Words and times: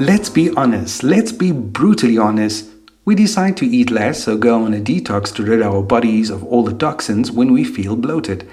Let's 0.00 0.30
be 0.30 0.48
honest, 0.52 1.02
let's 1.02 1.30
be 1.30 1.52
brutally 1.52 2.16
honest. 2.16 2.70
We 3.04 3.14
decide 3.14 3.58
to 3.58 3.66
eat 3.66 3.90
less 3.90 4.26
or 4.26 4.38
go 4.38 4.64
on 4.64 4.72
a 4.72 4.78
detox 4.78 5.30
to 5.34 5.42
rid 5.42 5.60
our 5.60 5.82
bodies 5.82 6.30
of 6.30 6.42
all 6.42 6.64
the 6.64 6.72
toxins 6.72 7.30
when 7.30 7.52
we 7.52 7.64
feel 7.64 7.96
bloated. 7.96 8.48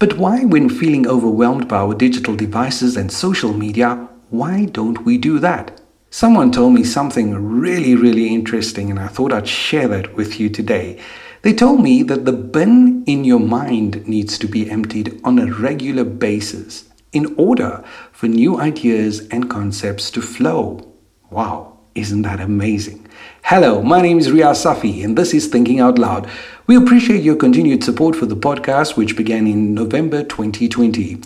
But 0.00 0.18
why, 0.18 0.44
when 0.44 0.68
feeling 0.68 1.06
overwhelmed 1.06 1.68
by 1.68 1.76
our 1.76 1.94
digital 1.94 2.34
devices 2.34 2.96
and 2.96 3.12
social 3.12 3.52
media, 3.52 4.08
why 4.30 4.64
don't 4.64 5.04
we 5.04 5.16
do 5.16 5.38
that? 5.38 5.80
Someone 6.10 6.50
told 6.50 6.74
me 6.74 6.82
something 6.82 7.36
really, 7.36 7.94
really 7.94 8.34
interesting, 8.34 8.90
and 8.90 8.98
I 8.98 9.06
thought 9.06 9.32
I'd 9.32 9.46
share 9.46 9.86
that 9.86 10.16
with 10.16 10.40
you 10.40 10.50
today. 10.50 11.00
They 11.42 11.52
told 11.52 11.82
me 11.82 12.02
that 12.02 12.24
the 12.24 12.32
bin 12.32 13.04
in 13.06 13.22
your 13.22 13.38
mind 13.38 14.08
needs 14.08 14.38
to 14.38 14.48
be 14.48 14.68
emptied 14.68 15.20
on 15.22 15.38
a 15.38 15.52
regular 15.52 16.02
basis 16.02 16.88
in 17.14 17.32
order 17.38 17.82
for 18.12 18.28
new 18.28 18.60
ideas 18.60 19.26
and 19.28 19.48
concepts 19.48 20.10
to 20.10 20.20
flow. 20.20 20.92
Wow, 21.30 21.78
isn't 21.94 22.22
that 22.22 22.40
amazing? 22.40 23.06
Hello, 23.44 23.82
my 23.82 24.02
name 24.02 24.18
is 24.18 24.28
Riaz 24.28 24.64
Safi, 24.64 25.04
and 25.04 25.16
this 25.16 25.32
is 25.32 25.46
Thinking 25.46 25.80
Out 25.80 25.98
Loud. 25.98 26.28
We 26.66 26.76
appreciate 26.76 27.22
your 27.22 27.36
continued 27.36 27.84
support 27.84 28.16
for 28.16 28.26
the 28.26 28.36
podcast, 28.36 28.96
which 28.96 29.16
began 29.16 29.46
in 29.46 29.74
November 29.74 30.24
2020. 30.24 31.20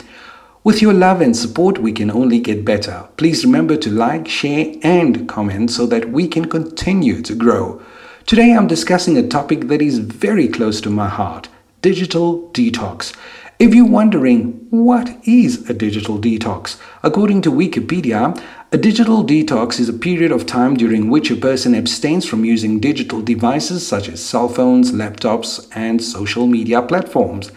With 0.63 0.83
your 0.83 0.93
love 0.93 1.23
and 1.23 1.35
support, 1.35 1.79
we 1.79 1.93
can 1.93 2.11
only 2.11 2.39
get 2.39 2.65
better. 2.65 3.09
Please 3.17 3.45
remember 3.45 3.77
to 3.77 3.91
like, 3.91 4.29
share, 4.29 4.75
and 4.83 5.27
comment 5.27 5.71
so 5.71 5.87
that 5.87 6.11
we 6.11 6.29
can 6.29 6.45
continue 6.45 7.23
to 7.23 7.35
grow. 7.35 7.81
Today, 8.27 8.53
I'm 8.53 8.67
discussing 8.67 9.17
a 9.17 9.27
topic 9.27 9.69
that 9.69 9.81
is 9.81 10.01
very 10.01 10.49
close 10.49 10.83
to 10.83 10.91
my 10.91 11.09
heart 11.09 11.49
digital 11.81 12.51
detox. 12.51 13.15
If 13.59 13.75
you're 13.75 13.87
wondering 13.87 14.69
what 14.71 15.19
is 15.27 15.69
a 15.69 15.75
digital 15.75 16.17
detox, 16.17 16.81
according 17.03 17.43
to 17.43 17.51
Wikipedia, 17.51 18.41
a 18.71 18.79
digital 18.79 19.25
detox 19.25 19.81
is 19.81 19.89
a 19.89 19.93
period 19.93 20.31
of 20.31 20.47
time 20.47 20.77
during 20.77 21.11
which 21.11 21.33
a 21.33 21.35
person 21.35 21.75
abstains 21.75 22.25
from 22.25 22.45
using 22.45 22.79
digital 22.79 23.21
devices 23.21 23.85
such 23.85 24.09
as 24.09 24.25
cell 24.25 24.49
phones, 24.49 24.93
laptops, 24.93 25.69
and 25.75 26.01
social 26.01 26.47
media 26.47 26.81
platforms. 26.81 27.51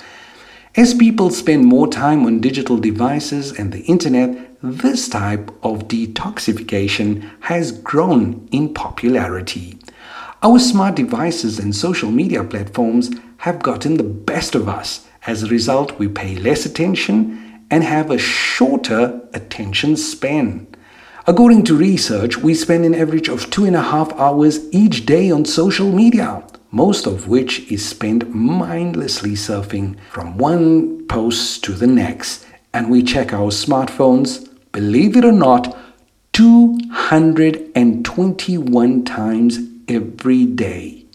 As 0.75 0.95
people 0.95 1.29
spend 1.29 1.65
more 1.65 1.87
time 1.87 2.25
on 2.25 2.41
digital 2.41 2.77
devices 2.77 3.51
and 3.51 3.71
the 3.71 3.81
internet, 3.81 4.57
this 4.63 5.07
type 5.07 5.51
of 5.61 5.87
detoxification 5.87 7.29
has 7.41 7.71
grown 7.71 8.47
in 8.51 8.73
popularity. 8.73 9.77
Our 10.41 10.57
smart 10.57 10.95
devices 10.95 11.59
and 11.59 11.75
social 11.75 12.09
media 12.09 12.43
platforms 12.43 13.11
have 13.37 13.61
gotten 13.61 13.97
the 13.97 14.03
best 14.03 14.55
of 14.55 14.67
us. 14.67 15.07
As 15.27 15.43
a 15.43 15.47
result, 15.47 15.99
we 15.99 16.07
pay 16.07 16.35
less 16.35 16.65
attention 16.65 17.67
and 17.69 17.83
have 17.83 18.09
a 18.09 18.17
shorter 18.17 19.21
attention 19.33 19.95
span. 19.95 20.65
According 21.27 21.65
to 21.65 21.77
research, 21.77 22.37
we 22.37 22.55
spend 22.55 22.85
an 22.85 22.95
average 22.95 23.29
of 23.29 23.51
two 23.51 23.65
and 23.65 23.75
a 23.75 23.81
half 23.81 24.11
hours 24.13 24.67
each 24.71 25.05
day 25.05 25.29
on 25.29 25.45
social 25.45 25.91
media, 25.91 26.43
most 26.71 27.05
of 27.05 27.27
which 27.27 27.71
is 27.71 27.87
spent 27.87 28.33
mindlessly 28.33 29.33
surfing 29.33 29.95
from 30.09 30.39
one 30.39 31.05
post 31.05 31.63
to 31.65 31.73
the 31.73 31.85
next. 31.85 32.47
And 32.73 32.89
we 32.89 33.03
check 33.03 33.31
our 33.31 33.51
smartphones, 33.51 34.49
believe 34.71 35.15
it 35.15 35.23
or 35.23 35.31
not, 35.31 35.77
221 36.33 39.03
times 39.03 39.59
every 39.87 40.45
day. 40.45 41.05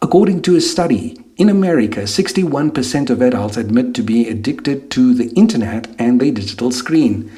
According 0.00 0.42
to 0.42 0.54
a 0.54 0.60
study, 0.60 1.18
in 1.36 1.50
America, 1.50 2.00
61% 2.00 3.10
of 3.10 3.20
adults 3.20 3.58
admit 3.58 3.94
to 3.94 4.02
be 4.02 4.26
addicted 4.26 4.90
to 4.92 5.12
the 5.12 5.28
internet 5.34 5.86
and 5.98 6.18
the 6.18 6.30
digital 6.30 6.70
screen. 6.70 7.30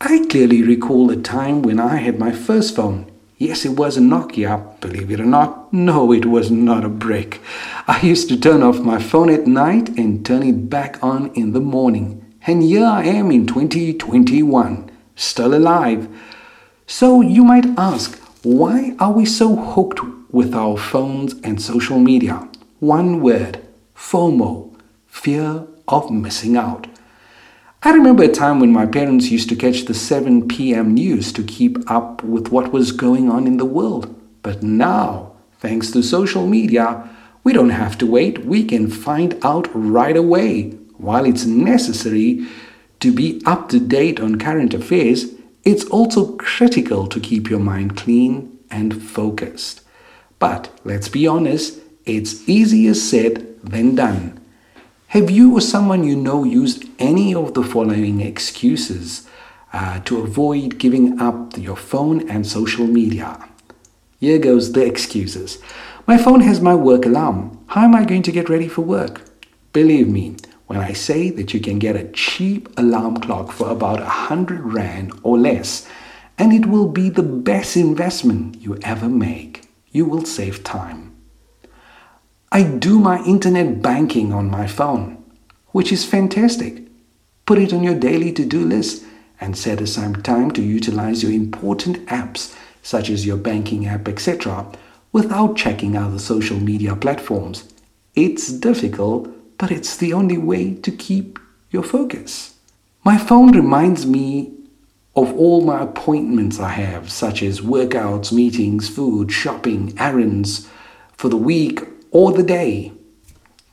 I 0.00 0.24
clearly 0.30 0.62
recall 0.62 1.10
a 1.10 1.16
time 1.16 1.62
when 1.62 1.80
I 1.80 1.96
had 1.96 2.20
my 2.20 2.30
first 2.30 2.76
phone. 2.76 3.10
Yes, 3.36 3.64
it 3.64 3.76
was 3.76 3.96
a 3.96 4.00
Nokia, 4.00 4.80
believe 4.80 5.10
it 5.10 5.18
or 5.18 5.24
not. 5.24 5.72
No, 5.72 6.12
it 6.12 6.26
was 6.26 6.52
not 6.52 6.84
a 6.84 6.88
brick. 6.88 7.40
I 7.88 8.00
used 8.02 8.28
to 8.28 8.38
turn 8.38 8.62
off 8.62 8.78
my 8.78 9.00
phone 9.00 9.30
at 9.30 9.48
night 9.48 9.88
and 9.98 10.24
turn 10.24 10.44
it 10.44 10.70
back 10.70 11.02
on 11.02 11.32
in 11.34 11.52
the 11.52 11.60
morning. 11.60 12.24
And 12.46 12.62
here 12.62 12.86
I 12.86 13.02
am 13.02 13.32
in 13.32 13.48
2021, 13.48 14.90
still 15.16 15.54
alive. 15.54 16.08
So 16.86 17.20
you 17.20 17.42
might 17.42 17.66
ask, 17.76 18.16
why 18.44 18.94
are 19.00 19.12
we 19.12 19.24
so 19.24 19.56
hooked 19.56 20.00
with 20.30 20.54
our 20.54 20.76
phones 20.76 21.34
and 21.42 21.60
social 21.60 21.98
media? 21.98 22.47
One 22.80 23.20
word 23.20 23.66
FOMO, 23.96 24.72
fear 25.08 25.66
of 25.88 26.12
missing 26.12 26.56
out. 26.56 26.86
I 27.82 27.90
remember 27.90 28.22
a 28.22 28.28
time 28.28 28.60
when 28.60 28.72
my 28.72 28.86
parents 28.86 29.32
used 29.32 29.48
to 29.48 29.56
catch 29.56 29.86
the 29.86 29.94
7 29.94 30.46
p.m. 30.46 30.94
news 30.94 31.32
to 31.32 31.42
keep 31.42 31.90
up 31.90 32.22
with 32.22 32.52
what 32.52 32.72
was 32.72 32.92
going 32.92 33.28
on 33.28 33.48
in 33.48 33.56
the 33.56 33.64
world. 33.64 34.14
But 34.42 34.62
now, 34.62 35.32
thanks 35.58 35.90
to 35.90 36.04
social 36.04 36.46
media, 36.46 37.10
we 37.42 37.52
don't 37.52 37.70
have 37.70 37.98
to 37.98 38.06
wait. 38.06 38.44
We 38.44 38.62
can 38.62 38.88
find 38.88 39.36
out 39.44 39.68
right 39.74 40.16
away. 40.16 40.70
While 40.98 41.24
it's 41.24 41.46
necessary 41.46 42.46
to 43.00 43.12
be 43.12 43.42
up 43.44 43.70
to 43.70 43.80
date 43.80 44.20
on 44.20 44.38
current 44.38 44.72
affairs, 44.72 45.34
it's 45.64 45.84
also 45.86 46.36
critical 46.36 47.08
to 47.08 47.18
keep 47.18 47.50
your 47.50 47.58
mind 47.58 47.96
clean 47.96 48.56
and 48.70 49.02
focused. 49.02 49.80
But 50.38 50.70
let's 50.84 51.08
be 51.08 51.26
honest, 51.26 51.80
it's 52.08 52.48
easier 52.48 52.94
said 52.94 53.62
than 53.62 53.94
done. 53.94 54.40
Have 55.08 55.30
you 55.30 55.56
or 55.56 55.60
someone 55.60 56.04
you 56.04 56.16
know 56.16 56.44
used 56.44 56.84
any 56.98 57.34
of 57.34 57.54
the 57.54 57.62
following 57.62 58.20
excuses 58.20 59.26
uh, 59.72 60.00
to 60.00 60.20
avoid 60.22 60.78
giving 60.78 61.20
up 61.20 61.56
your 61.56 61.76
phone 61.76 62.28
and 62.28 62.46
social 62.46 62.86
media? 62.86 63.48
Here 64.20 64.38
goes 64.38 64.72
the 64.72 64.84
excuses. 64.84 65.58
My 66.06 66.18
phone 66.18 66.40
has 66.40 66.60
my 66.60 66.74
work 66.74 67.06
alarm. 67.06 67.58
How 67.68 67.84
am 67.84 67.94
I 67.94 68.04
going 68.04 68.22
to 68.22 68.32
get 68.32 68.48
ready 68.48 68.68
for 68.68 68.82
work? 68.82 69.22
Believe 69.72 70.08
me, 70.08 70.36
when 70.66 70.80
I 70.80 70.92
say 70.92 71.30
that 71.30 71.54
you 71.54 71.60
can 71.60 71.78
get 71.78 71.96
a 71.96 72.10
cheap 72.12 72.68
alarm 72.76 73.18
clock 73.18 73.52
for 73.52 73.70
about 73.70 74.00
a 74.00 74.06
hundred 74.06 74.60
rand 74.60 75.12
or 75.22 75.38
less, 75.38 75.88
and 76.36 76.52
it 76.52 76.66
will 76.66 76.88
be 76.88 77.08
the 77.08 77.22
best 77.22 77.76
investment 77.76 78.60
you 78.60 78.78
ever 78.82 79.08
make, 79.08 79.68
you 79.90 80.04
will 80.04 80.24
save 80.24 80.64
time. 80.64 81.07
I 82.50 82.62
do 82.62 82.98
my 82.98 83.22
internet 83.24 83.82
banking 83.82 84.32
on 84.32 84.50
my 84.50 84.66
phone, 84.66 85.22
which 85.72 85.92
is 85.92 86.04
fantastic. 86.04 86.82
Put 87.46 87.58
it 87.58 87.72
on 87.72 87.82
your 87.82 87.98
daily 87.98 88.32
to 88.32 88.44
do 88.44 88.64
list 88.64 89.04
and 89.40 89.56
set 89.56 89.80
aside 89.80 90.24
time 90.24 90.50
to 90.52 90.62
utilize 90.62 91.22
your 91.22 91.32
important 91.32 92.04
apps, 92.06 92.56
such 92.82 93.10
as 93.10 93.26
your 93.26 93.36
banking 93.36 93.86
app, 93.86 94.08
etc., 94.08 94.66
without 95.12 95.56
checking 95.56 95.96
other 95.96 96.18
social 96.18 96.58
media 96.58 96.96
platforms. 96.96 97.72
It's 98.14 98.52
difficult 98.52 99.28
but 99.58 99.72
it's 99.72 99.96
the 99.96 100.12
only 100.12 100.38
way 100.38 100.74
to 100.74 100.90
keep 100.90 101.38
your 101.70 101.82
focus. 101.82 102.54
My 103.04 103.18
phone 103.18 103.52
reminds 103.52 104.06
me 104.06 104.52
of 105.16 105.34
all 105.34 105.62
my 105.62 105.82
appointments 105.82 106.60
I 106.60 106.70
have, 106.70 107.10
such 107.10 107.42
as 107.42 107.60
workouts, 107.60 108.32
meetings, 108.32 108.88
food, 108.88 109.32
shopping, 109.32 109.94
errands 109.98 110.68
for 111.16 111.28
the 111.28 111.36
week 111.36 111.82
or 112.10 112.32
the 112.32 112.42
day. 112.42 112.92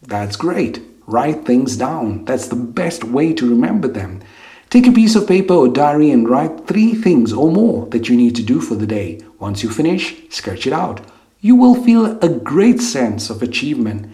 That's 0.02 0.36
great. 0.36 0.82
Write 1.08 1.46
things 1.46 1.78
down. 1.78 2.26
That's 2.26 2.48
the 2.48 2.56
best 2.56 3.04
way 3.04 3.34
to 3.34 3.50
remember 3.50 3.88
them. 3.88 4.22
Take 4.70 4.88
a 4.88 4.92
piece 4.92 5.16
of 5.16 5.28
paper 5.28 5.54
or 5.54 5.68
diary 5.68 6.12
and 6.12 6.28
write 6.28 6.68
three 6.68 6.94
things 6.96 7.32
or 7.32 7.52
more 7.52 7.88
that 7.88 8.10
you 8.10 8.18
need 8.18 8.36
to 8.36 8.44
do 8.44 8.60
for 8.60 8.76
the 8.76 8.88
day. 8.88 9.22
Once 9.40 9.64
you 9.64 9.70
finish, 9.70 10.16
sketch 10.30 10.66
it 10.66 10.74
out. 10.74 11.02
You 11.40 11.56
will 11.56 11.76
feel 11.76 12.20
a 12.20 12.30
great 12.30 12.82
sense 12.82 13.30
of 13.30 13.44
achievement 13.44 14.12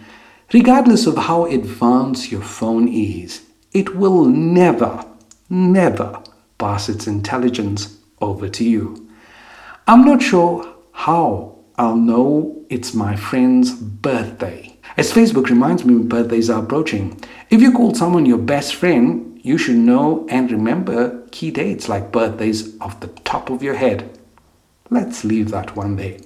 Regardless 0.52 1.06
of 1.06 1.16
how 1.16 1.46
advanced 1.46 2.30
your 2.30 2.42
phone 2.42 2.86
is, 2.86 3.42
it 3.72 3.96
will 3.96 4.26
never, 4.26 5.02
never 5.48 6.22
pass 6.58 6.90
its 6.90 7.06
intelligence 7.06 7.96
over 8.20 8.50
to 8.50 8.62
you. 8.62 9.08
I'm 9.86 10.04
not 10.04 10.20
sure 10.20 10.74
how 10.92 11.56
I'll 11.78 11.96
know 11.96 12.64
it's 12.68 12.94
my 12.94 13.16
friend's 13.16 13.74
birthday. 13.74 14.76
As 14.96 15.12
Facebook 15.12 15.48
reminds 15.48 15.84
me 15.84 16.02
birthdays 16.02 16.50
are 16.50 16.62
approaching. 16.62 17.20
If 17.50 17.62
you 17.62 17.72
call 17.72 17.94
someone 17.94 18.26
your 18.26 18.38
best 18.38 18.74
friend, 18.74 19.40
you 19.42 19.58
should 19.58 19.76
know 19.76 20.26
and 20.28 20.50
remember 20.50 21.26
key 21.32 21.50
dates 21.50 21.88
like 21.88 22.12
birthdays 22.12 22.78
off 22.80 23.00
the 23.00 23.08
top 23.24 23.50
of 23.50 23.62
your 23.62 23.74
head. 23.74 24.18
Let's 24.90 25.24
leave 25.24 25.50
that 25.50 25.74
one 25.74 25.96
there. 25.96 26.18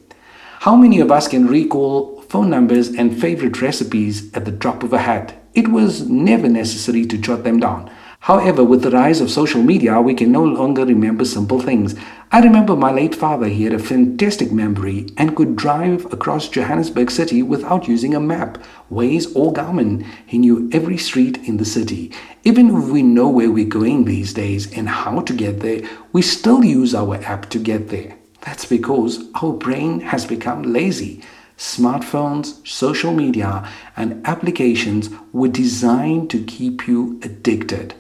How 0.61 0.75
many 0.75 1.01
of 1.01 1.13
us 1.13 1.29
can 1.29 1.47
recall 1.47 2.17
phone 2.29 2.51
numbers, 2.51 2.89
and 2.89 3.21
favorite 3.21 3.63
recipes 3.63 4.33
at 4.35 4.45
the 4.45 4.51
drop 4.51 4.83
of 4.83 4.93
a 4.93 4.99
hat. 4.99 5.35
It 5.55 5.69
was 5.69 6.09
never 6.09 6.49
necessary 6.49 7.07
to 7.07 7.19
jot 7.19 7.45
them 7.45 7.61
down. 7.61 7.91
However, 8.27 8.65
with 8.65 8.83
the 8.83 8.91
rise 8.91 9.21
of 9.21 9.31
social 9.31 9.63
media, 9.63 10.01
we 10.01 10.13
can 10.13 10.33
no 10.33 10.43
longer 10.43 10.85
remember 10.85 11.25
simple 11.25 11.61
things. 11.61 11.95
I 12.33 12.41
remember 12.41 12.75
my 12.75 12.91
late 12.91 13.15
father, 13.15 13.47
he 13.47 13.63
had 13.63 13.73
a 13.73 13.79
fantastic 13.79 14.51
memory 14.51 15.07
and 15.17 15.37
could 15.37 15.55
drive 15.55 16.13
across 16.13 16.49
Johannesburg 16.49 17.13
city 17.13 17.41
without 17.45 17.87
using 17.87 18.17
a 18.17 18.21
map, 18.21 18.59
Waze 18.91 19.31
or 19.37 19.53
Garmin. 19.53 20.05
He 20.27 20.39
knew 20.39 20.69
every 20.73 20.99
street 20.99 21.39
in 21.47 21.59
the 21.59 21.65
city. 21.65 22.11
Even 22.43 22.77
if 22.77 22.89
we 22.89 23.05
know 23.05 23.29
where 23.29 23.53
we're 23.53 23.65
going 23.65 24.07
these 24.07 24.35
days 24.35 24.77
and 24.77 24.89
how 24.89 25.21
to 25.21 25.33
get 25.33 25.61
there, 25.61 25.83
we 26.13 26.21
still 26.21 26.65
use 26.65 26.97
our 26.97 27.23
app 27.23 27.49
to 27.51 27.61
get 27.61 27.91
there. 27.91 28.17
That's 28.41 28.65
because 28.65 29.23
our 29.41 29.53
brain 29.53 30.01
has 30.01 30.27
become 30.27 30.65
lazy. 30.65 31.23
Smartphones, 31.57 32.67
social 32.67 33.13
media, 33.13 33.71
and 33.97 34.27
applications 34.27 35.11
were 35.33 35.47
designed 35.47 36.29
to 36.31 36.43
keep 36.43 36.89
you 36.89 37.21
addicted. 37.23 37.95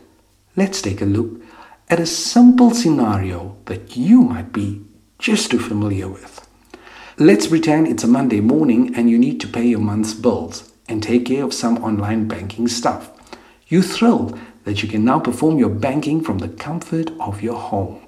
Let's 0.59 0.81
take 0.81 1.03
a 1.03 1.05
look 1.05 1.43
at 1.91 2.01
a 2.01 2.07
simple 2.07 2.71
scenario 2.71 3.59
that 3.67 3.95
you 3.95 4.23
might 4.23 4.55
be 4.55 4.83
just 5.19 5.51
too 5.51 5.59
familiar 5.59 6.09
with. 6.09 6.49
Let's 7.19 7.47
pretend 7.47 7.89
it's 7.89 8.05
a 8.05 8.09
Monday 8.09 8.41
morning 8.41 8.95
and 8.97 9.11
you 9.11 9.19
need 9.19 9.39
to 9.43 9.49
pay 9.49 9.67
your 9.67 9.81
month's 9.81 10.15
bills 10.15 10.73
and 10.89 11.03
take 11.03 11.27
care 11.27 11.45
of 11.45 11.53
some 11.53 11.85
online 11.85 12.27
banking 12.27 12.69
stuff. 12.69 13.11
You're 13.69 13.83
thrilled 13.83 14.39
that 14.65 14.83
you 14.83 14.89
can 14.89 15.05
now 15.05 15.21
perform 15.21 15.59
your 15.59 15.69
banking 15.69 16.23
from 16.23 16.39
the 16.39 16.49
comfort 16.49 17.11
of 17.21 17.43
your 17.43 17.59
home. 17.59 18.07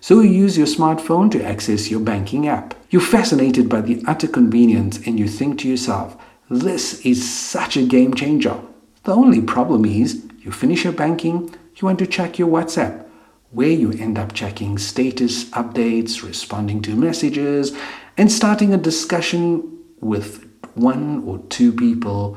So 0.00 0.22
you 0.22 0.30
use 0.30 0.58
your 0.58 0.66
smartphone 0.66 1.30
to 1.30 1.44
access 1.44 1.88
your 1.88 2.00
banking 2.00 2.48
app. 2.48 2.74
You're 2.90 3.00
fascinated 3.00 3.68
by 3.68 3.82
the 3.82 4.02
utter 4.08 4.26
convenience 4.26 4.98
and 5.06 5.20
you 5.20 5.28
think 5.28 5.60
to 5.60 5.68
yourself, 5.68 6.20
this 6.48 7.06
is 7.06 7.30
such 7.30 7.76
a 7.76 7.86
game 7.86 8.14
changer. 8.14 8.60
The 9.04 9.14
only 9.14 9.40
problem 9.40 9.86
is 9.86 10.26
you 10.40 10.52
finish 10.52 10.84
your 10.84 10.92
banking, 10.92 11.54
you 11.76 11.86
want 11.86 11.98
to 12.00 12.06
check 12.06 12.38
your 12.38 12.48
WhatsApp, 12.48 13.06
where 13.50 13.70
you 13.70 13.92
end 13.92 14.18
up 14.18 14.34
checking 14.34 14.76
status 14.76 15.44
updates, 15.50 16.22
responding 16.22 16.82
to 16.82 16.94
messages, 16.94 17.74
and 18.18 18.30
starting 18.30 18.74
a 18.74 18.76
discussion 18.76 19.78
with 20.00 20.46
one 20.74 21.24
or 21.24 21.38
two 21.48 21.72
people, 21.72 22.36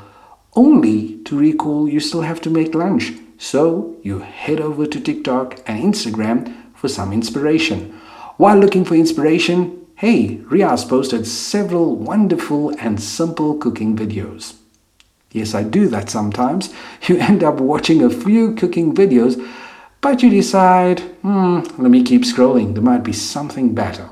only 0.55 1.17
to 1.23 1.37
recall 1.37 1.89
you 1.89 1.99
still 1.99 2.21
have 2.21 2.39
to 2.41 2.49
make 2.49 2.73
lunch. 2.73 3.11
So 3.37 3.97
you 4.01 4.19
head 4.19 4.61
over 4.61 4.85
to 4.85 4.99
TikTok 5.01 5.59
and 5.67 5.83
Instagram 5.83 6.55
for 6.75 6.87
some 6.87 7.11
inspiration. 7.11 7.91
While 8.37 8.57
looking 8.57 8.85
for 8.85 8.95
inspiration, 8.95 9.85
hey, 9.95 10.37
Riaz 10.37 10.87
posted 10.87 11.27
several 11.27 11.95
wonderful 11.97 12.69
and 12.79 13.01
simple 13.01 13.57
cooking 13.57 13.97
videos. 13.97 14.55
Yes, 15.33 15.55
I 15.55 15.63
do 15.63 15.87
that 15.87 16.09
sometimes. 16.09 16.73
You 17.07 17.17
end 17.17 17.43
up 17.43 17.59
watching 17.59 18.01
a 18.01 18.09
few 18.09 18.55
cooking 18.55 18.95
videos, 18.95 19.35
but 19.99 20.23
you 20.23 20.29
decide, 20.29 21.01
hmm, 21.21 21.59
let 21.77 21.91
me 21.91 22.01
keep 22.03 22.21
scrolling. 22.21 22.73
There 22.75 22.83
might 22.83 23.03
be 23.03 23.11
something 23.13 23.75
better. 23.75 24.09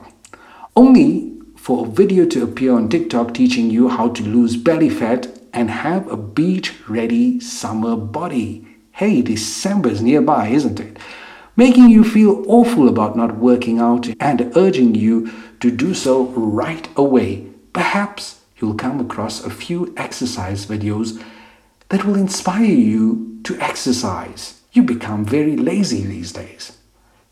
Only 0.76 1.32
for 1.56 1.86
a 1.86 1.90
video 1.90 2.26
to 2.26 2.44
appear 2.44 2.74
on 2.74 2.90
TikTok 2.90 3.34
teaching 3.34 3.70
you 3.70 3.88
how 3.88 4.10
to 4.10 4.24
lose 4.24 4.58
belly 4.58 4.90
fat 4.90 5.28
and 5.54 5.70
have 5.70 6.12
a 6.12 6.18
beach 6.18 6.74
ready 6.90 7.40
summer 7.40 7.96
body. 7.96 8.68
Hey, 8.92 9.22
December's 9.22 10.02
nearby, 10.02 10.48
isn't 10.48 10.80
it? 10.80 10.98
Making 11.56 11.90
you 11.90 12.04
feel 12.04 12.44
awful 12.48 12.90
about 12.90 13.16
not 13.16 13.38
working 13.38 13.80
out 13.80 14.08
and 14.20 14.52
urging 14.58 14.96
you 14.96 15.32
to 15.60 15.70
do 15.70 15.94
so 15.94 16.26
right 16.28 16.88
away. 16.96 17.48
Perhaps 17.74 18.41
you'll 18.62 18.76
come 18.76 19.00
across 19.00 19.44
a 19.44 19.50
few 19.50 19.94
exercise 19.98 20.66
videos 20.66 21.22
that 21.90 22.06
will 22.06 22.16
inspire 22.16 22.64
you 22.64 23.40
to 23.44 23.60
exercise. 23.60 24.62
You 24.72 24.84
become 24.84 25.26
very 25.26 25.58
lazy 25.58 26.06
these 26.06 26.32
days. 26.32 26.78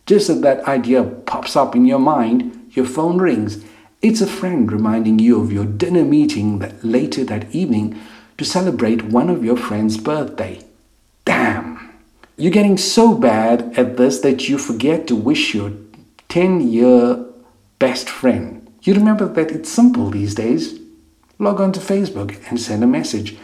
Just 0.06 0.30
as 0.30 0.42
that 0.42 0.68
idea 0.68 1.04
pops 1.04 1.56
up 1.56 1.76
in 1.76 1.86
your 1.86 2.00
mind, 2.00 2.72
your 2.72 2.86
phone 2.86 3.20
rings. 3.20 3.64
It's 4.02 4.22
a 4.22 4.28
friend 4.28 4.72
reminding 4.72 5.20
you 5.20 5.42
of 5.42 5.52
your 5.52 5.66
dinner 5.66 6.04
meeting 6.04 6.60
that 6.60 6.84
later 6.84 7.24
that 7.26 7.54
evening 7.54 8.00
to 8.38 8.46
celebrate 8.46 9.04
one 9.04 9.30
of 9.30 9.46
your 9.46 9.58
friend's 9.58 9.98
birthday. 9.98 10.66
Damn! 11.26 11.94
You're 12.38 12.52
getting 12.52 12.78
so 12.78 13.14
bad 13.14 13.78
at 13.78 13.98
this 13.98 14.20
that 14.22 14.50
you 14.50 14.58
forget 14.58 15.08
to 15.08 15.16
wish 15.16 15.54
your 15.54 15.74
10 16.30 16.68
year 16.68 17.26
best 17.78 18.10
friend. 18.10 18.68
You 18.82 18.94
remember 18.94 19.28
that 19.28 19.52
it's 19.52 19.70
simple 19.70 20.10
these 20.10 20.36
days 20.36 20.80
log 21.40 21.62
on 21.62 21.72
to 21.72 21.80
Facebook 21.80 22.38
and 22.50 22.60
send 22.60 22.84
a 22.84 22.88
message. 22.88 23.38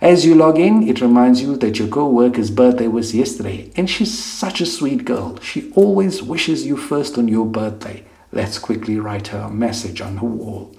As 0.00 0.24
you 0.24 0.34
log 0.34 0.58
in, 0.58 0.88
it 0.88 1.00
reminds 1.00 1.40
you 1.42 1.56
that 1.58 1.78
your 1.78 1.88
co 1.88 2.08
worker's 2.08 2.50
birthday 2.50 2.88
was 2.88 3.14
yesterday, 3.14 3.70
and 3.76 3.88
she's 3.88 4.18
such 4.18 4.60
a 4.60 4.66
sweet 4.66 5.04
girl. 5.04 5.38
She 5.40 5.70
always 5.72 6.22
wishes 6.22 6.66
you 6.66 6.76
first 6.76 7.16
on 7.16 7.28
your 7.28 7.46
birthday. 7.46 8.04
Let's 8.32 8.58
quickly 8.58 8.98
write 8.98 9.28
her 9.28 9.40
a 9.40 9.50
message 9.50 10.00
on 10.00 10.16
the 10.16 10.24
wall. 10.24 10.74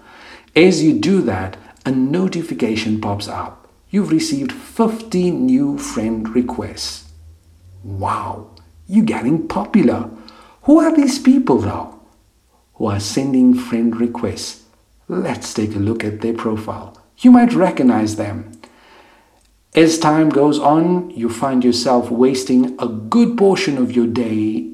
As 0.56 0.83
you 0.83 1.00
do 1.00 1.21
that, 1.21 1.56
a 1.85 1.91
notification 1.91 3.00
pops 3.00 3.27
up. 3.27 3.69
You've 3.89 4.11
received 4.11 4.51
50 4.51 5.31
new 5.31 5.77
friend 5.77 6.27
requests. 6.35 7.11
Wow, 7.83 8.50
you're 8.88 9.06
getting 9.06 9.47
popular. 9.47 10.09
Who 10.63 10.79
are 10.79 10.94
these 10.94 11.19
people, 11.19 11.59
though, 11.59 12.01
who 12.73 12.88
are 12.88 13.00
sending 13.00 13.53
friend 13.53 13.95
requests? 13.95 14.64
Let's 15.07 15.54
take 15.54 15.75
a 15.75 15.80
look 15.80 16.04
at 16.04 16.22
their 16.22 16.34
profile. 16.34 16.98
You 17.19 17.31
might 17.31 17.54
recognize 17.54 18.16
them. 18.16 18.52
As 19.75 20.00
time 20.00 20.30
goes 20.30 20.57
on, 20.57 21.12
you 21.12 21.30
find 21.30 21.63
yourself 21.63 22.10
wasting 22.10 22.75
a 22.80 22.88
good 22.88 23.38
portion 23.38 23.78
of 23.78 23.92
your 23.92 24.07
day 24.07 24.72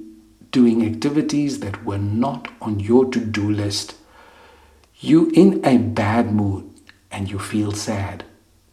doing 0.52 0.86
activities 0.86 1.60
that 1.60 1.84
were 1.84 1.98
not 1.98 2.48
on 2.62 2.80
your 2.80 3.06
to 3.12 3.20
do 3.20 3.50
list. 3.50 3.96
You're 5.00 5.34
in 5.34 5.66
a 5.66 5.78
bad 5.78 6.32
mood 6.34 6.70
and 7.12 7.30
you 7.30 7.40
feel 7.40 7.72
sad, 7.72 8.24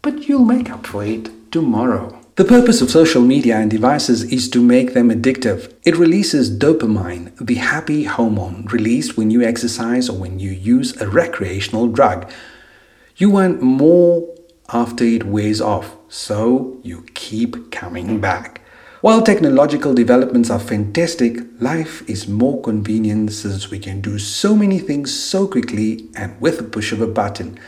but 0.02 0.28
you'll 0.28 0.44
make 0.44 0.70
up 0.70 0.86
for 0.86 1.04
it 1.04 1.50
tomorrow. 1.50 2.17
The 2.38 2.44
purpose 2.44 2.80
of 2.80 2.88
social 2.88 3.22
media 3.22 3.56
and 3.56 3.68
devices 3.68 4.22
is 4.22 4.48
to 4.50 4.62
make 4.62 4.94
them 4.94 5.10
addictive. 5.10 5.74
It 5.82 5.96
releases 5.96 6.56
dopamine, 6.56 7.36
the 7.44 7.56
happy 7.56 8.04
hormone 8.04 8.66
released 8.66 9.16
when 9.16 9.32
you 9.32 9.42
exercise 9.42 10.08
or 10.08 10.16
when 10.16 10.38
you 10.38 10.50
use 10.50 10.96
a 11.00 11.08
recreational 11.08 11.88
drug. 11.88 12.30
You 13.16 13.30
want 13.30 13.60
more 13.60 14.32
after 14.68 15.02
it 15.02 15.24
wears 15.24 15.60
off, 15.60 15.96
so 16.08 16.78
you 16.84 17.04
keep 17.14 17.72
coming 17.72 18.20
back. 18.20 18.60
While 19.00 19.22
technological 19.22 19.92
developments 19.92 20.48
are 20.48 20.60
fantastic, 20.60 21.40
life 21.58 22.08
is 22.08 22.28
more 22.28 22.62
convenient 22.62 23.32
since 23.32 23.68
we 23.68 23.80
can 23.80 24.00
do 24.00 24.16
so 24.16 24.54
many 24.54 24.78
things 24.78 25.12
so 25.12 25.48
quickly 25.48 26.08
and 26.14 26.40
with 26.40 26.60
a 26.60 26.62
push 26.62 26.92
of 26.92 27.00
a 27.00 27.08
button. 27.08 27.58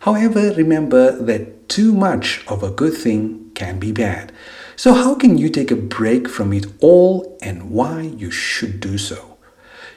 However, 0.00 0.52
remember 0.54 1.12
that 1.12 1.68
too 1.68 1.92
much 1.92 2.44
of 2.48 2.64
a 2.64 2.72
good 2.72 2.94
thing 2.94 3.45
can 3.56 3.80
be 3.80 3.90
bad. 3.90 4.30
So, 4.76 4.94
how 4.94 5.16
can 5.16 5.36
you 5.36 5.48
take 5.48 5.72
a 5.72 5.82
break 5.98 6.28
from 6.28 6.52
it 6.52 6.66
all 6.80 7.36
and 7.42 7.70
why 7.70 8.02
you 8.02 8.30
should 8.30 8.78
do 8.78 8.96
so? 8.98 9.38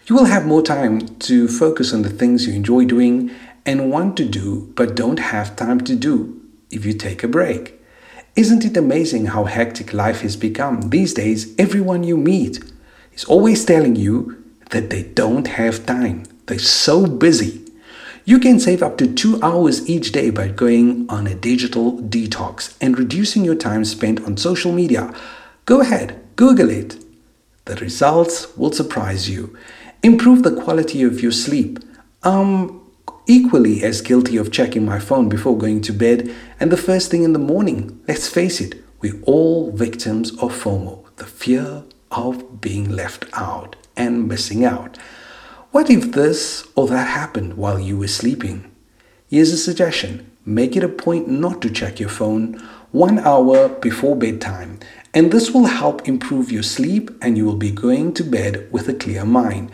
You 0.08 0.16
will 0.16 0.26
have 0.26 0.48
more 0.48 0.64
time 0.64 1.20
to 1.30 1.48
focus 1.48 1.94
on 1.94 2.02
the 2.02 2.10
things 2.10 2.48
you 2.48 2.54
enjoy 2.54 2.86
doing 2.86 3.30
and 3.64 3.92
want 3.92 4.18
to 4.18 4.26
do 4.26 4.74
but 4.76 4.96
don't 4.96 5.20
have 5.20 5.56
time 5.56 5.82
to 5.82 5.96
do 5.96 6.42
if 6.72 6.84
you 6.86 6.94
take 6.94 7.24
a 7.24 7.28
break. 7.28 7.80
Isn't 8.36 8.66
it 8.66 8.78
amazing 8.78 9.28
how 9.28 9.44
hectic 9.44 9.94
life 9.94 10.22
has 10.22 10.36
become? 10.36 10.90
These 10.90 11.14
days, 11.14 11.54
everyone 11.60 12.04
you 12.04 12.18
meet 12.18 12.64
is 13.14 13.26
always 13.26 13.66
telling 13.66 13.96
you 13.96 14.42
that 14.72 14.90
they 14.90 15.04
don't 15.04 15.48
have 15.48 15.86
time. 15.86 16.24
They're 16.46 16.58
so 16.58 17.06
busy. 17.06 17.69
You 18.30 18.38
can 18.38 18.60
save 18.60 18.84
up 18.84 19.00
to 19.00 19.12
two 19.12 19.42
hours 19.42 19.90
each 19.90 20.12
day 20.12 20.30
by 20.30 20.50
going 20.50 21.10
on 21.10 21.26
a 21.26 21.34
digital 21.34 21.98
detox 21.98 22.78
and 22.80 22.96
reducing 22.96 23.44
your 23.44 23.56
time 23.56 23.84
spent 23.84 24.24
on 24.24 24.38
social 24.38 24.72
media. 24.72 25.12
Go 25.66 25.82
ahead, 25.82 26.22
Google 26.36 26.70
it. 26.70 27.04
The 27.66 27.76
results 27.78 28.56
will 28.56 28.72
surprise 28.72 29.28
you. 29.28 29.58
Improve 30.04 30.44
the 30.44 30.56
quality 30.56 31.02
of 31.02 31.24
your 31.24 31.32
sleep. 31.32 31.80
I'm 32.22 32.82
equally 33.26 33.84
as 33.84 34.00
guilty 34.02 34.38
of 34.38 34.52
checking 34.52 34.86
my 34.86 35.00
phone 35.00 35.28
before 35.28 35.58
going 35.58 35.82
to 35.82 35.92
bed 35.92 36.32
and 36.60 36.72
the 36.72 36.78
first 36.78 37.10
thing 37.10 37.24
in 37.24 37.34
the 37.34 37.40
morning. 37.40 38.00
Let's 38.08 38.30
face 38.30 38.62
it, 38.62 38.76
we're 39.02 39.20
all 39.24 39.72
victims 39.72 40.30
of 40.34 40.54
FOMO, 40.54 41.04
the 41.16 41.26
fear 41.26 41.84
of 42.12 42.62
being 42.62 42.92
left 42.92 43.26
out 43.34 43.76
and 43.98 44.28
missing 44.28 44.64
out. 44.64 45.00
What 45.72 45.92
if 45.92 46.14
this 46.14 46.68
or 46.76 46.88
that 46.88 47.10
happened 47.10 47.54
while 47.54 47.80
you 47.80 47.96
were 47.96 48.08
sleeping? 48.08 48.72
Here's 49.30 49.52
a 49.52 49.58
suggestion 49.58 50.32
make 50.44 50.76
it 50.76 50.84
a 50.84 50.90
point 50.90 51.28
not 51.28 51.62
to 51.62 51.70
check 51.70 52.00
your 52.00 52.10
phone 52.10 52.56
one 52.92 53.20
hour 53.20 53.70
before 53.70 54.16
bedtime, 54.16 54.80
and 55.14 55.32
this 55.32 55.52
will 55.52 55.66
help 55.66 56.08
improve 56.08 56.52
your 56.52 56.64
sleep 56.64 57.12
and 57.22 57.38
you 57.38 57.46
will 57.46 57.56
be 57.56 57.70
going 57.70 58.16
to 58.16 58.24
bed 58.24 58.68
with 58.72 58.90
a 58.90 58.96
clear 58.96 59.24
mind. 59.24 59.70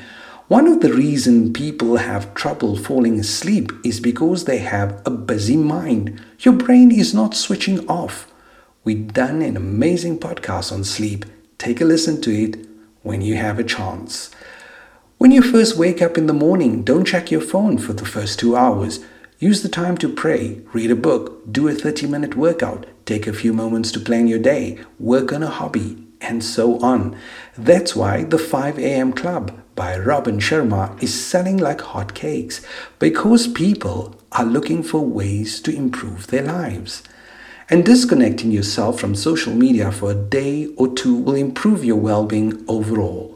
One 0.50 0.68
of 0.68 0.82
the 0.82 0.92
reasons 0.92 1.58
people 1.58 1.96
have 1.96 2.34
trouble 2.34 2.76
falling 2.76 3.18
asleep 3.18 3.72
is 3.86 4.02
because 4.02 4.44
they 4.44 4.58
have 4.58 5.02
a 5.06 5.10
busy 5.10 5.56
mind. 5.56 6.22
Your 6.40 6.56
brain 6.56 6.92
is 6.92 7.14
not 7.14 7.36
switching 7.36 7.88
off. 7.88 8.30
We've 8.84 9.14
done 9.14 9.42
an 9.42 9.56
amazing 9.56 10.20
podcast 10.20 10.74
on 10.74 10.84
sleep. 10.84 11.24
take 11.58 11.80
a 11.80 11.86
listen 11.86 12.20
to 12.24 12.32
it 12.32 12.58
when 13.02 13.22
you 13.22 13.36
have 13.36 13.60
a 13.60 13.64
chance. 13.64 14.30
When 15.18 15.32
you 15.32 15.42
first 15.42 15.78
wake 15.78 16.02
up 16.02 16.18
in 16.18 16.28
the 16.28 16.34
morning, 16.34 16.84
don't 16.84 17.08
check 17.08 17.32
your 17.32 17.40
phone 17.40 17.78
for 17.78 17.94
the 17.94 18.06
first 18.06 18.38
two 18.38 18.58
hours. 18.58 19.00
Use 19.40 19.64
the 19.64 19.70
time 19.70 19.98
to 20.00 20.14
pray, 20.14 20.62
read 20.74 20.92
a 20.92 20.96
book, 20.96 21.50
do 21.50 21.70
a 21.70 21.74
30 21.74 22.08
minute 22.08 22.36
workout, 22.36 22.86
take 23.06 23.26
a 23.26 23.34
few 23.34 23.54
moments 23.54 23.94
to 23.94 24.00
plan 24.02 24.28
your 24.28 24.40
day, 24.40 24.78
work 25.00 25.32
on 25.32 25.42
a 25.42 25.50
hobby, 25.50 26.06
and 26.20 26.44
so 26.44 26.82
on. 26.82 27.18
That's 27.58 27.96
why 27.96 28.26
the 28.26 28.38
5 28.38 28.78
a.m. 28.78 29.14
Club 29.14 29.58
by 29.74 29.98
Robin 29.98 30.40
Sharma 30.40 31.02
is 31.02 31.14
selling 31.14 31.58
like 31.58 31.80
hotcakes 31.80 32.66
because 33.00 33.48
people 33.48 34.20
are 34.34 34.46
looking 34.46 34.84
for 34.84 35.00
ways 35.00 35.62
to 35.62 35.74
improve 35.74 36.28
their 36.28 36.44
lives. 36.44 37.04
And 37.70 37.86
disconnecting 37.86 38.52
yourself 38.52 39.00
from 39.00 39.16
social 39.16 39.54
media 39.54 39.94
for 39.94 40.12
a 40.12 40.14
day 40.14 40.68
or 40.76 40.94
two 40.94 41.16
will 41.16 41.36
improve 41.36 41.86
your 41.86 41.96
well 41.96 42.26
being 42.26 42.66
overall. 42.68 43.35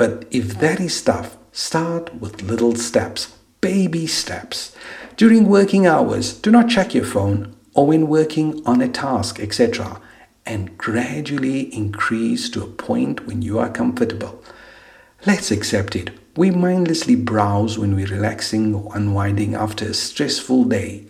But 0.00 0.24
if 0.30 0.58
that 0.60 0.80
is 0.80 1.02
tough, 1.02 1.36
start 1.52 2.14
with 2.14 2.40
little 2.40 2.74
steps, 2.74 3.36
baby 3.60 4.06
steps. 4.06 4.74
During 5.18 5.46
working 5.46 5.86
hours, 5.86 6.32
do 6.32 6.50
not 6.50 6.70
check 6.70 6.94
your 6.94 7.04
phone 7.04 7.54
or 7.74 7.86
when 7.86 8.08
working 8.08 8.62
on 8.64 8.80
a 8.80 8.88
task, 8.88 9.38
etc., 9.38 10.00
and 10.46 10.78
gradually 10.78 11.64
increase 11.76 12.48
to 12.48 12.62
a 12.62 12.66
point 12.66 13.26
when 13.26 13.42
you 13.42 13.58
are 13.58 13.68
comfortable. 13.68 14.42
Let's 15.26 15.50
accept 15.50 15.94
it. 15.94 16.12
We 16.34 16.50
mindlessly 16.50 17.14
browse 17.14 17.78
when 17.78 17.94
we're 17.94 18.06
relaxing 18.06 18.74
or 18.74 18.96
unwinding 18.96 19.54
after 19.54 19.84
a 19.84 19.92
stressful 19.92 20.64
day. 20.64 21.04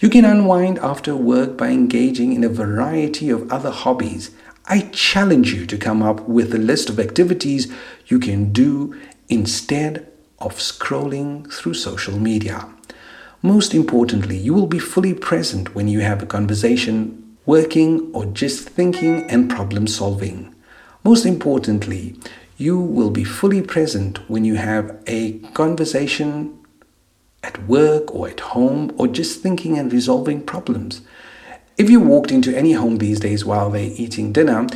You 0.00 0.10
can 0.10 0.26
unwind 0.26 0.78
after 0.80 1.16
work 1.16 1.56
by 1.56 1.70
engaging 1.70 2.34
in 2.34 2.44
a 2.44 2.50
variety 2.50 3.30
of 3.30 3.50
other 3.50 3.70
hobbies. 3.70 4.32
I 4.70 4.80
challenge 4.92 5.54
you 5.54 5.64
to 5.64 5.78
come 5.78 6.02
up 6.02 6.28
with 6.28 6.54
a 6.54 6.58
list 6.58 6.90
of 6.90 7.00
activities 7.00 7.72
you 8.06 8.18
can 8.18 8.52
do 8.52 8.94
instead 9.30 10.12
of 10.40 10.56
scrolling 10.56 11.50
through 11.50 11.72
social 11.72 12.18
media. 12.18 12.68
Most 13.40 13.72
importantly, 13.72 14.36
you 14.36 14.52
will 14.52 14.66
be 14.66 14.78
fully 14.78 15.14
present 15.14 15.74
when 15.74 15.88
you 15.88 16.00
have 16.00 16.22
a 16.22 16.26
conversation, 16.26 17.36
working, 17.46 18.10
or 18.12 18.26
just 18.26 18.68
thinking 18.68 19.22
and 19.30 19.48
problem 19.48 19.86
solving. 19.86 20.54
Most 21.02 21.24
importantly, 21.24 22.16
you 22.58 22.78
will 22.78 23.10
be 23.10 23.24
fully 23.24 23.62
present 23.62 24.18
when 24.28 24.44
you 24.44 24.56
have 24.56 25.00
a 25.06 25.38
conversation 25.54 26.58
at 27.42 27.66
work 27.66 28.14
or 28.14 28.28
at 28.28 28.40
home 28.40 28.92
or 28.98 29.08
just 29.08 29.40
thinking 29.40 29.78
and 29.78 29.90
resolving 29.94 30.42
problems. 30.42 31.00
If 31.78 31.88
you 31.88 32.00
walked 32.00 32.32
into 32.32 32.56
any 32.56 32.72
home 32.72 32.98
these 32.98 33.20
days 33.20 33.44
while 33.44 33.70
they're 33.70 33.92
eating 33.94 34.32
dinner, 34.32 34.66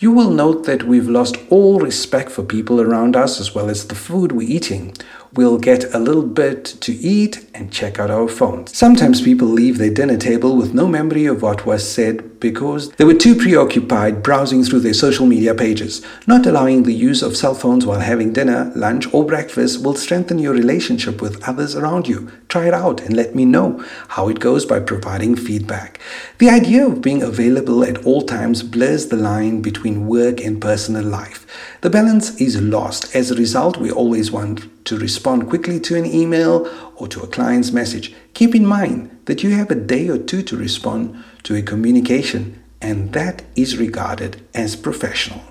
you 0.00 0.10
will 0.10 0.30
note 0.30 0.64
that 0.64 0.82
we've 0.82 1.08
lost 1.08 1.36
all 1.48 1.78
respect 1.78 2.28
for 2.28 2.42
people 2.42 2.80
around 2.80 3.14
us 3.14 3.38
as 3.38 3.54
well 3.54 3.70
as 3.70 3.86
the 3.86 3.94
food 3.94 4.32
we're 4.32 4.50
eating 4.50 4.92
we'll 5.34 5.58
get 5.58 5.94
a 5.94 5.98
little 5.98 6.26
bit 6.26 6.64
to 6.64 6.92
eat 6.92 7.46
and 7.54 7.72
check 7.72 7.98
out 7.98 8.10
our 8.10 8.28
phones. 8.28 8.76
Sometimes 8.76 9.22
people 9.22 9.46
leave 9.46 9.78
their 9.78 9.92
dinner 9.92 10.16
table 10.16 10.56
with 10.56 10.74
no 10.74 10.88
memory 10.88 11.26
of 11.26 11.42
what 11.42 11.66
was 11.66 11.88
said 11.88 12.40
because 12.40 12.90
they 12.92 13.04
were 13.04 13.14
too 13.14 13.34
preoccupied 13.34 14.22
browsing 14.22 14.64
through 14.64 14.80
their 14.80 14.94
social 14.94 15.26
media 15.26 15.54
pages. 15.54 16.04
Not 16.26 16.46
allowing 16.46 16.82
the 16.82 16.94
use 16.94 17.22
of 17.22 17.36
cell 17.36 17.54
phones 17.54 17.86
while 17.86 18.00
having 18.00 18.32
dinner, 18.32 18.72
lunch, 18.74 19.12
or 19.12 19.24
breakfast 19.24 19.84
will 19.84 19.94
strengthen 19.94 20.38
your 20.38 20.54
relationship 20.54 21.20
with 21.20 21.46
others 21.46 21.76
around 21.76 22.08
you. 22.08 22.30
Try 22.48 22.66
it 22.66 22.74
out 22.74 23.00
and 23.02 23.14
let 23.14 23.34
me 23.34 23.44
know 23.44 23.84
how 24.08 24.28
it 24.28 24.40
goes 24.40 24.64
by 24.64 24.80
providing 24.80 25.36
feedback. 25.36 26.00
The 26.38 26.50
idea 26.50 26.86
of 26.86 27.02
being 27.02 27.22
available 27.22 27.84
at 27.84 28.04
all 28.04 28.22
times 28.22 28.62
blurs 28.62 29.08
the 29.08 29.16
line 29.16 29.60
between 29.60 30.06
work 30.06 30.40
and 30.40 30.60
personal 30.60 31.04
life. 31.04 31.39
The 31.80 31.90
balance 31.90 32.40
is 32.40 32.60
lost. 32.60 33.14
As 33.14 33.30
a 33.30 33.34
result, 33.34 33.76
we 33.76 33.90
always 33.90 34.30
want 34.30 34.84
to 34.86 34.98
respond 34.98 35.48
quickly 35.48 35.80
to 35.80 35.96
an 35.96 36.06
email 36.06 36.68
or 36.96 37.08
to 37.08 37.22
a 37.22 37.26
client's 37.26 37.72
message. 37.72 38.14
Keep 38.34 38.54
in 38.54 38.66
mind 38.66 39.18
that 39.24 39.42
you 39.42 39.50
have 39.50 39.70
a 39.70 39.74
day 39.74 40.08
or 40.08 40.18
two 40.18 40.42
to 40.42 40.56
respond 40.56 41.22
to 41.44 41.54
a 41.54 41.62
communication, 41.62 42.62
and 42.80 43.12
that 43.12 43.42
is 43.56 43.76
regarded 43.76 44.42
as 44.54 44.76
professional. 44.76 45.42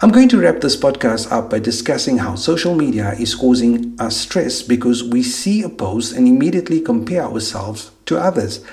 I'm 0.00 0.10
going 0.10 0.28
to 0.30 0.40
wrap 0.40 0.60
this 0.60 0.76
podcast 0.76 1.30
up 1.30 1.50
by 1.50 1.60
discussing 1.60 2.18
how 2.18 2.34
social 2.34 2.74
media 2.74 3.12
is 3.12 3.34
causing 3.34 3.96
us 4.00 4.16
stress 4.16 4.62
because 4.62 5.04
we 5.04 5.22
see 5.22 5.62
a 5.62 5.68
post 5.68 6.12
and 6.12 6.26
immediately 6.26 6.80
compare 6.80 7.22
ourselves 7.22 7.92
to 8.06 8.18
others. 8.18 8.64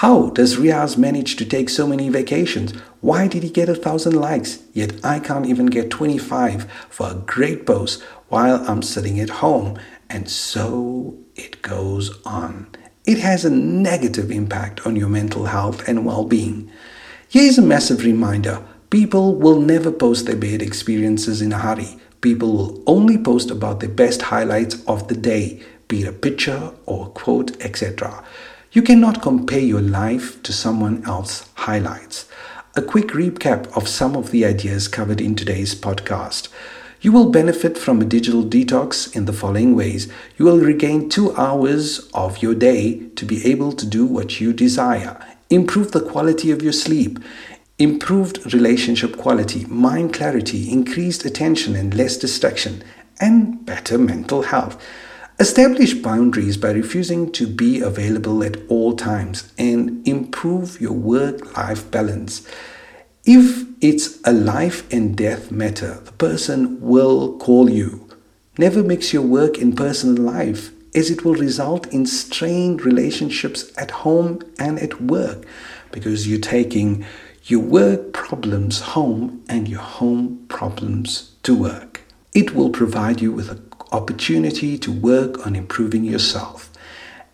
How 0.00 0.28
does 0.28 0.58
Riaz 0.58 0.98
manage 0.98 1.36
to 1.36 1.46
take 1.46 1.70
so 1.70 1.86
many 1.86 2.10
vacations? 2.10 2.72
Why 3.00 3.28
did 3.28 3.42
he 3.42 3.48
get 3.48 3.70
a 3.70 3.74
thousand 3.74 4.14
likes? 4.14 4.58
Yet 4.74 5.02
I 5.02 5.18
can't 5.18 5.46
even 5.46 5.64
get 5.64 5.88
25 5.88 6.70
for 6.90 7.12
a 7.12 7.14
great 7.14 7.64
post 7.64 8.02
while 8.28 8.62
I'm 8.68 8.82
sitting 8.82 9.18
at 9.20 9.40
home. 9.40 9.78
And 10.10 10.28
so 10.28 11.16
it 11.34 11.62
goes 11.62 12.10
on. 12.26 12.66
It 13.06 13.20
has 13.20 13.46
a 13.46 13.50
negative 13.50 14.30
impact 14.30 14.86
on 14.86 14.96
your 14.96 15.08
mental 15.08 15.46
health 15.46 15.88
and 15.88 16.04
well 16.04 16.26
being. 16.26 16.70
Here's 17.26 17.56
a 17.56 17.62
massive 17.62 18.04
reminder 18.04 18.62
people 18.90 19.34
will 19.34 19.60
never 19.60 19.90
post 19.90 20.26
their 20.26 20.36
bad 20.36 20.60
experiences 20.60 21.40
in 21.40 21.54
a 21.54 21.58
hurry. 21.58 21.98
People 22.20 22.52
will 22.52 22.82
only 22.86 23.16
post 23.16 23.50
about 23.50 23.80
the 23.80 23.88
best 23.88 24.20
highlights 24.20 24.84
of 24.84 25.08
the 25.08 25.16
day, 25.16 25.62
be 25.88 26.02
it 26.02 26.08
a 26.08 26.12
picture 26.12 26.74
or 26.84 27.06
a 27.06 27.10
quote, 27.10 27.58
etc. 27.64 28.22
You 28.76 28.82
cannot 28.82 29.22
compare 29.22 29.60
your 29.60 29.80
life 29.80 30.42
to 30.42 30.52
someone 30.52 31.02
else's 31.06 31.48
highlights. 31.54 32.28
A 32.74 32.82
quick 32.82 33.06
recap 33.06 33.74
of 33.74 33.88
some 33.88 34.14
of 34.14 34.32
the 34.32 34.44
ideas 34.44 34.86
covered 34.86 35.18
in 35.18 35.34
today's 35.34 35.74
podcast. 35.74 36.50
You 37.00 37.10
will 37.10 37.30
benefit 37.30 37.78
from 37.78 38.02
a 38.02 38.04
digital 38.04 38.44
detox 38.44 39.16
in 39.16 39.24
the 39.24 39.32
following 39.32 39.74
ways. 39.74 40.12
You 40.36 40.44
will 40.44 40.58
regain 40.58 41.08
two 41.08 41.34
hours 41.36 42.06
of 42.12 42.42
your 42.42 42.54
day 42.54 43.08
to 43.16 43.24
be 43.24 43.46
able 43.46 43.72
to 43.72 43.86
do 43.86 44.04
what 44.04 44.42
you 44.42 44.52
desire. 44.52 45.18
Improve 45.48 45.92
the 45.92 46.06
quality 46.10 46.50
of 46.50 46.60
your 46.60 46.74
sleep. 46.74 47.18
Improved 47.78 48.52
relationship 48.52 49.16
quality, 49.16 49.64
mind 49.64 50.12
clarity, 50.12 50.70
increased 50.70 51.24
attention 51.24 51.76
and 51.76 51.94
less 51.94 52.18
distraction, 52.18 52.84
and 53.20 53.64
better 53.64 53.96
mental 53.96 54.42
health. 54.42 54.78
Establish 55.38 55.92
boundaries 55.92 56.56
by 56.56 56.70
refusing 56.70 57.30
to 57.30 57.46
be 57.46 57.80
available 57.80 58.42
at 58.42 58.56
all 58.70 58.96
times 58.96 59.52
and 59.58 60.06
improve 60.08 60.80
your 60.80 60.94
work 60.94 61.54
life 61.58 61.90
balance. 61.90 62.48
If 63.26 63.66
it's 63.82 64.18
a 64.24 64.32
life 64.32 64.90
and 64.90 65.14
death 65.14 65.50
matter, 65.50 66.00
the 66.02 66.12
person 66.12 66.80
will 66.80 67.36
call 67.36 67.68
you. 67.68 68.08
Never 68.56 68.82
mix 68.82 69.12
your 69.12 69.24
work 69.24 69.58
and 69.58 69.76
personal 69.76 70.24
life, 70.24 70.70
as 70.94 71.10
it 71.10 71.22
will 71.22 71.34
result 71.34 71.86
in 71.88 72.06
strained 72.06 72.86
relationships 72.86 73.70
at 73.76 73.90
home 73.90 74.40
and 74.58 74.78
at 74.78 75.02
work 75.02 75.44
because 75.92 76.26
you're 76.26 76.40
taking 76.40 77.04
your 77.44 77.60
work 77.60 78.14
problems 78.14 78.80
home 78.80 79.44
and 79.50 79.68
your 79.68 79.82
home 79.82 80.46
problems 80.48 81.32
to 81.42 81.54
work. 81.54 82.00
It 82.32 82.54
will 82.54 82.70
provide 82.70 83.20
you 83.20 83.32
with 83.32 83.50
an 83.50 83.65
opportunity 83.92 84.78
to 84.78 84.92
work 84.92 85.46
on 85.46 85.56
improving 85.56 86.04
yourself 86.04 86.70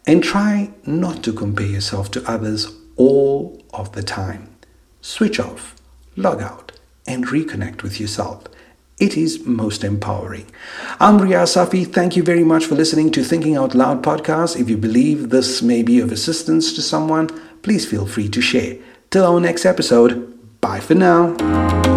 and 0.07 0.23
try 0.23 0.71
not 0.85 1.23
to 1.25 1.33
compare 1.33 1.67
yourself 1.67 2.11
to 2.13 2.31
others 2.31 2.75
all 2.97 3.63
of 3.73 3.93
the 3.93 4.03
time. 4.03 4.49
Switch 5.01 5.41
off 5.41 5.77
log 6.17 6.43
out, 6.43 6.73
and 7.07 7.27
reconnect 7.27 7.83
with 7.83 8.01
yourself. 8.01 8.45
It 8.99 9.17
is 9.17 9.45
most 9.45 9.83
empowering. 9.83 10.47
I'm 11.01 11.19
Riaz 11.19 11.57
Safi. 11.57 11.91
Thank 11.91 12.17
you 12.17 12.23
very 12.23 12.45
much 12.45 12.67
for 12.67 12.75
listening 12.75 13.11
to 13.13 13.25
Thinking 13.25 13.57
Out 13.57 13.75
Loud 13.75 14.03
podcast. 14.03 14.61
If 14.61 14.69
you 14.71 14.77
believe 14.77 15.31
this 15.31 15.63
may 15.63 15.83
be 15.83 15.99
of 16.01 16.13
assistance 16.13 16.73
to 16.75 16.83
someone, 16.83 17.29
please 17.63 17.89
feel 17.89 18.07
free 18.07 18.29
to 18.29 18.41
share. 18.41 18.77
Till 19.11 19.25
our 19.25 19.41
next 19.41 19.65
episode, 19.65 20.61
bye 20.61 20.81
for 20.81 20.95
now. 20.95 21.92